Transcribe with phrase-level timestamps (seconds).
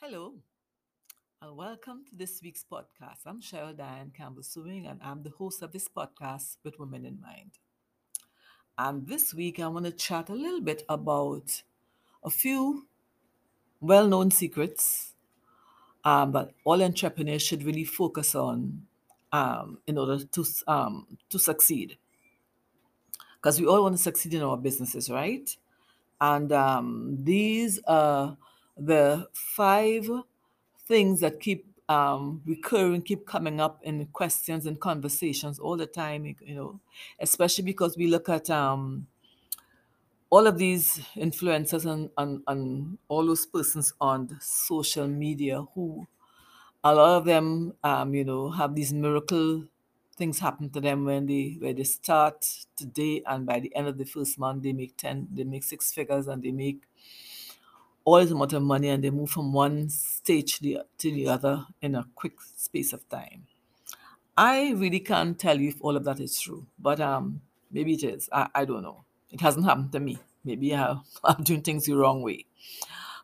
[0.00, 0.34] Hello,
[1.42, 3.26] and welcome to this week's podcast.
[3.26, 7.20] I'm Cheryl Diane Campbell Sewing, and I'm the host of this podcast with Women in
[7.20, 7.50] Mind.
[8.78, 11.62] And this week, I want to chat a little bit about
[12.22, 12.86] a few
[13.80, 15.14] well known secrets
[16.04, 18.86] um, that all entrepreneurs should really focus on
[19.32, 21.98] um, in order to, um, to succeed.
[23.34, 25.54] Because we all want to succeed in our businesses, right?
[26.20, 28.36] And um, these are
[28.78, 30.08] the five
[30.86, 36.26] things that keep um, recurring, keep coming up in questions and conversations all the time,
[36.40, 36.80] you know,
[37.20, 39.06] especially because we look at um,
[40.30, 46.06] all of these influencers and, and, and all those persons on social media who
[46.84, 49.64] a lot of them, um, you know, have these miracle
[50.16, 52.44] things happen to them when they where they start
[52.76, 55.92] today and by the end of the first month they make 10 they make six
[55.92, 56.84] figures and they make
[58.16, 61.66] this amount of money and they move from one stage to the, to the other
[61.82, 63.46] in a quick space of time.
[64.36, 68.04] I really can't tell you if all of that is true but um maybe it
[68.04, 68.28] is.
[68.32, 69.04] I, I don't know.
[69.30, 70.18] It hasn't happened to me.
[70.44, 72.46] Maybe I, i'm doing things the wrong way.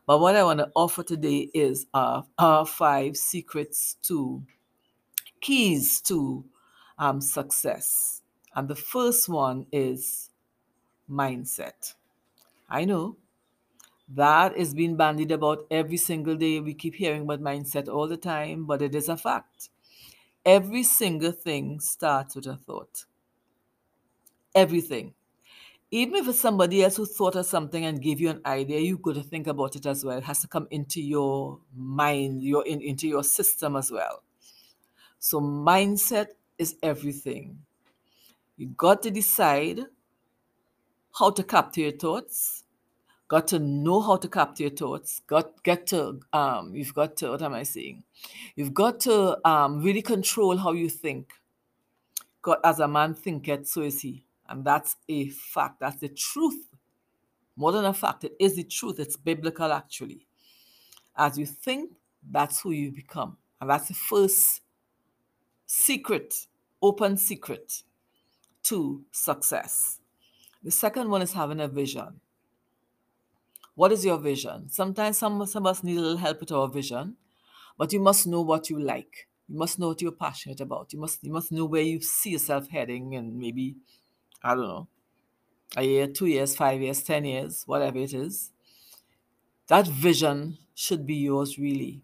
[0.05, 4.43] But what i want to offer today is uh, our five secrets to
[5.41, 6.45] keys to
[6.99, 8.21] um, success.
[8.55, 10.29] And the first one is
[11.09, 11.93] mindset.
[12.69, 13.17] I know
[14.09, 16.59] that is being bandied about every single day.
[16.59, 19.69] We keep hearing about mindset all the time, but it is a fact.
[20.45, 23.05] Every single thing starts with a thought.
[24.53, 25.13] Everything.
[25.91, 28.97] Even if it's somebody else who thought of something and gave you an idea, you
[28.97, 30.17] got to think about it as well.
[30.17, 34.23] It has to come into your mind, your in, into your system as well.
[35.19, 37.59] So mindset is everything.
[38.57, 39.81] You got to decide
[41.17, 42.64] how to capture your thoughts.
[43.27, 45.21] Got to know how to capture your thoughts.
[45.25, 46.75] Got get to um.
[46.75, 47.31] You've got to.
[47.31, 48.03] What am I saying?
[48.55, 51.33] You've got to um really control how you think.
[52.43, 55.79] God, as a man thinketh, so is he, and that's a fact.
[55.79, 56.67] That's the truth.
[57.55, 58.99] More than a fact, it is the truth.
[58.99, 60.27] It's biblical actually.
[61.17, 61.91] As you think,
[62.29, 64.61] that's who you become, and that's the first
[65.65, 66.45] secret,
[66.81, 67.81] open secret
[68.63, 69.99] to success.
[70.63, 72.19] The second one is having a vision.
[73.75, 74.69] What is your vision?
[74.69, 77.17] Sometimes some, some of us need a little help with our vision,
[77.77, 79.27] but you must know what you like.
[79.49, 80.93] You must know what you're passionate about.
[80.93, 83.75] You must you must know where you see yourself heading and maybe,
[84.43, 84.87] I don't know,
[85.77, 88.51] a year, two years, five years, ten years, whatever it is.
[89.67, 92.01] That vision should be yours really.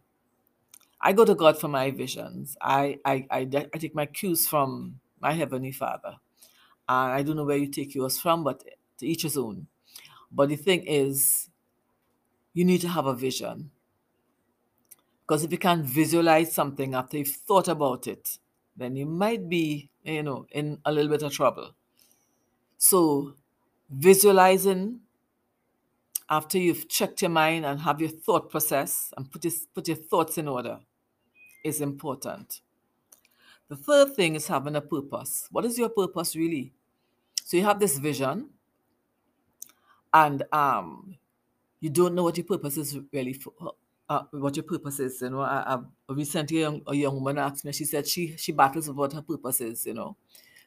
[0.99, 2.55] I go to God for my visions.
[2.61, 3.39] I I, I,
[3.73, 6.17] I take my cues from my Heavenly Father.
[6.89, 8.63] And I don't know where you take yours from, but
[8.99, 9.67] to each his own.
[10.31, 11.49] But the thing is,
[12.53, 13.71] you need to have a vision.
[15.21, 18.37] Because if you can't visualize something after you've thought about it,
[18.75, 21.75] then you might be, you know, in a little bit of trouble.
[22.77, 23.35] So
[23.89, 24.99] visualizing
[26.29, 29.97] after you've checked your mind and have your thought process and put your, put your
[29.97, 30.79] thoughts in order
[31.63, 32.61] is important.
[33.69, 35.47] The third thing is having a purpose.
[35.51, 36.73] What is your purpose really?
[37.43, 38.49] So you have this vision,
[40.13, 41.17] and um,
[41.81, 43.53] you don't know what your purpose is really for.
[44.07, 45.41] Uh, what your purpose is, you know.
[45.41, 45.79] I, I
[46.13, 47.71] recently a young, a young woman asked me.
[47.71, 49.85] She said she she battles with what her purpose is.
[49.85, 50.15] You know,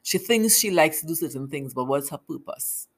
[0.03, 2.89] she thinks she likes to do certain things, but what's her purpose?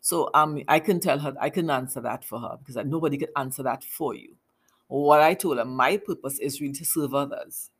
[0.00, 3.28] So um, I can tell her, I can answer that for her because nobody can
[3.36, 4.34] answer that for you.
[4.88, 7.70] What I told her, my purpose is really to serve others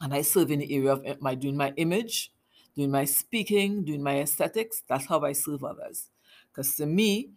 [0.00, 2.32] and I serve in the area of my doing my image,
[2.76, 4.82] doing my speaking, doing my aesthetics.
[4.88, 6.08] That's how I serve others.
[6.50, 7.30] Because to me,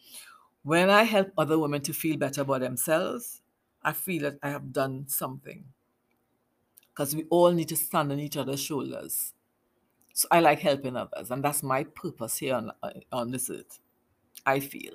[0.63, 3.41] when I help other women to feel better about themselves,
[3.83, 5.65] I feel that I have done something.
[6.89, 9.33] Because we all need to stand on each other's shoulders.
[10.13, 12.71] So I like helping others, and that's my purpose here on,
[13.11, 13.79] on this earth.
[14.45, 14.93] I feel.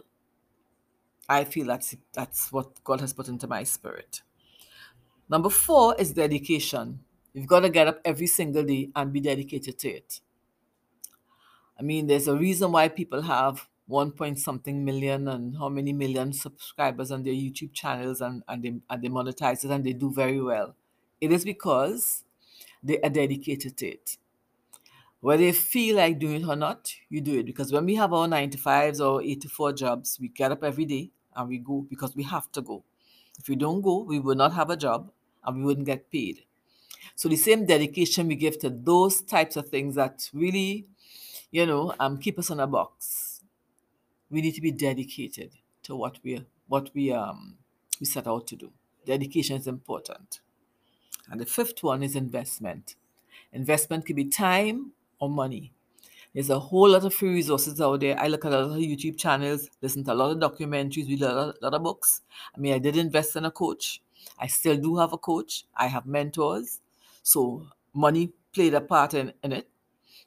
[1.29, 4.23] I feel that's that's what God has put into my spirit.
[5.29, 7.01] Number four is dedication.
[7.33, 10.21] You've got to get up every single day and be dedicated to it.
[11.79, 15.93] I mean, there's a reason why people have one point something million and how many
[15.93, 19.93] million subscribers on their YouTube channels and, and, they, and they monetize it and they
[19.93, 20.75] do very well.
[21.21, 22.25] It is because
[22.83, 24.19] they are dedicated to it.
[25.21, 27.47] Whether they feel like doing it or not, you do it.
[27.47, 31.49] Because when we have our 95s or 84 jobs, we get up every day and
[31.49, 32.85] we go because we have to go.
[33.39, 35.11] If we don't go, we will not have a job
[35.45, 36.45] and we wouldn't get paid.
[37.15, 40.87] So the same dedication we give to those types of things that really,
[41.51, 43.26] you know, um, keep us on a box.
[44.31, 45.53] We need to be dedicated
[45.85, 47.59] to what we what we um
[48.01, 48.73] we set out to do.
[49.05, 50.41] Dedication is important.
[51.31, 52.97] And the fifth one is investment.
[53.53, 55.73] Investment could be time or money.
[56.35, 58.19] There's a whole lot of free resources out there.
[58.19, 61.23] I look at a lot of YouTube channels, listen to a lot of documentaries, read
[61.23, 62.23] a lot, a lot of books.
[62.55, 64.03] I mean, I did invest in a coach.
[64.39, 65.65] I still do have a coach.
[65.75, 66.81] I have mentors.
[67.23, 69.69] So money played a part in, in it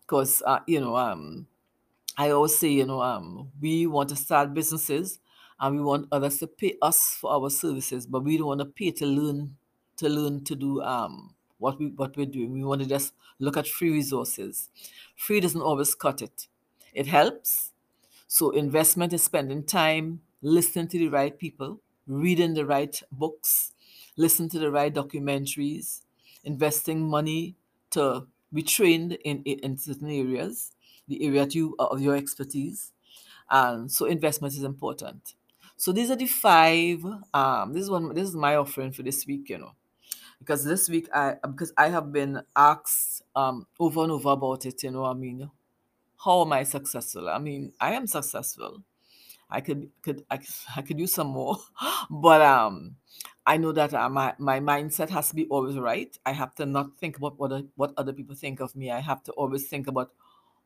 [0.02, 1.48] because, uh, you know, um,
[2.20, 5.20] I always say, you know, um, we want to start businesses
[5.60, 8.66] and we want others to pay us for our services, but we don't want to
[8.66, 9.58] pay to learn
[9.98, 12.54] to learn to do um what we what we're doing.
[12.54, 14.70] We want to just look at free resources.
[15.16, 16.48] Free doesn't always cut it.
[16.94, 17.74] It helps.
[18.28, 23.74] So investment is spending time listening to the right people, reading the right books,
[24.18, 26.02] listening to the right documentaries,
[26.44, 27.56] investing money
[27.92, 30.72] to be trained in in certain areas,
[31.10, 32.94] the area you, of your expertise.
[33.50, 35.34] And so investment is important.
[35.76, 37.04] So these are the five.
[37.34, 38.14] Um, this is one.
[38.14, 39.50] This is my offering for this week.
[39.50, 39.72] You know,
[40.40, 44.84] because this week I because I have been asked um over and over about it.
[44.84, 45.50] You know, I mean,
[46.24, 47.30] how am I successful?
[47.30, 48.84] I mean, I am successful.
[49.50, 50.40] I could could I,
[50.76, 51.58] I could use some more,
[52.10, 52.96] but um,
[53.46, 56.16] I know that uh, my my mindset has to be always right.
[56.26, 58.92] I have to not think about what what other people think of me.
[58.92, 60.12] I have to always think about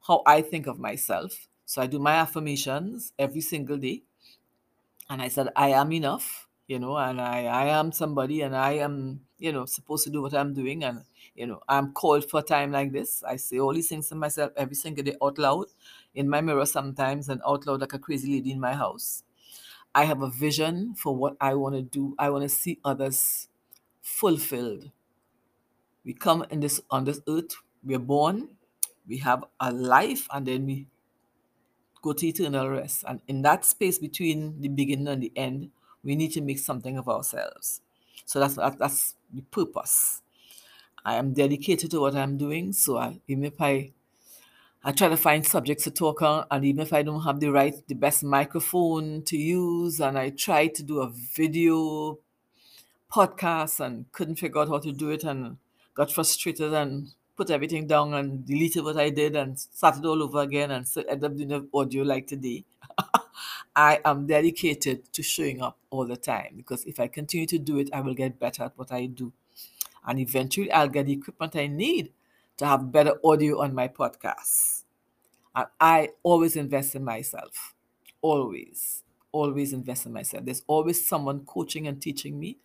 [0.07, 1.47] how I think of myself.
[1.65, 4.03] So I do my affirmations every single day
[5.09, 8.73] and I said, I am enough, you know, and I, I am somebody and I
[8.73, 10.83] am, you know, supposed to do what I'm doing.
[10.83, 11.03] And,
[11.35, 13.23] you know, I'm called for a time like this.
[13.23, 15.67] I say all these things to myself every single day out loud
[16.15, 19.23] in my mirror sometimes and out loud like a crazy lady in my house.
[19.95, 22.15] I have a vision for what I want to do.
[22.19, 23.49] I want to see others
[24.01, 24.91] fulfilled.
[26.05, 28.49] We come in this on this earth, we're born,
[29.07, 30.87] we have a life, and then we
[32.01, 33.03] go to eternal rest.
[33.07, 35.71] And in that space between the beginning and the end,
[36.03, 37.81] we need to make something of ourselves.
[38.25, 40.21] So that's that, that's the purpose.
[41.05, 42.73] I am dedicated to what I'm doing.
[42.73, 43.91] So I, even if I
[44.85, 47.49] I try to find subjects to talk on, and even if I don't have the
[47.51, 52.19] right, the best microphone to use, and I try to do a video
[53.09, 55.57] podcast and couldn't figure out how to do it, and
[55.93, 60.41] got frustrated and put everything down and deleted what I did and started all over
[60.41, 62.65] again, and so ended up doing an audio like today.
[63.75, 67.77] I am dedicated to showing up all the time because if I continue to do
[67.79, 69.33] it, I will get better at what I do.
[70.05, 72.11] And eventually, I'll get the equipment I need
[72.57, 74.83] to have better audio on my podcast.
[75.55, 77.73] And I always invest in myself.
[78.21, 79.03] Always.
[79.31, 80.45] Always invest in myself.
[80.45, 82.57] There's always someone coaching and teaching me.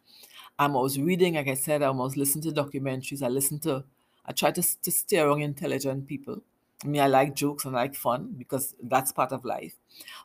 [0.59, 3.23] I'm always reading, like I said, I'm always listening to documentaries.
[3.23, 3.85] I listen to,
[4.28, 6.42] I try to, to stay around intelligent people.
[6.84, 9.75] I mean, I like jokes and I like fun because that's part of life.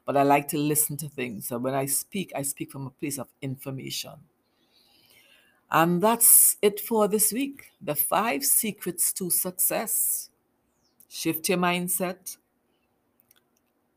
[0.05, 1.47] But I like to listen to things.
[1.47, 4.11] So when I speak, I speak from a place of information.
[5.71, 7.71] And that's it for this week.
[7.81, 10.29] The five secrets to success.
[11.09, 12.37] Shift your mindset,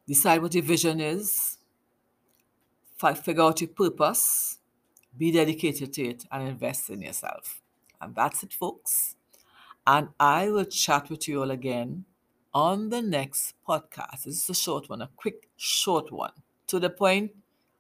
[0.07, 1.57] decide what your vision is,
[2.99, 4.59] figure out your purpose,
[5.17, 7.63] be dedicated to it, and invest in yourself.
[8.03, 9.16] And that's it, folks.
[9.87, 12.05] And I will chat with you all again
[12.53, 14.25] on the next podcast.
[14.25, 16.33] This is a short one, a quick, short one.
[16.69, 17.33] To the point,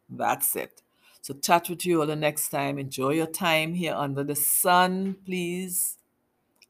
[0.08, 0.82] that's it.
[1.20, 2.78] So, chat with you all the next time.
[2.78, 5.98] Enjoy your time here under the sun, please.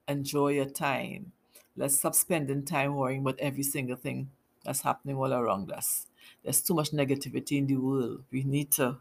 [0.08, 1.32] Enjoy your time.
[1.76, 4.30] Let's stop spending time worrying about every single thing
[4.64, 6.06] that's happening all around us.
[6.42, 8.22] There's too much negativity in the world.
[8.30, 8.96] We need to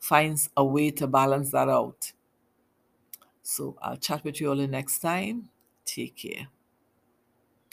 [0.00, 2.12] find a way to balance that out.
[3.42, 5.50] So I'll chat with you all the next time.
[5.88, 6.48] Take care.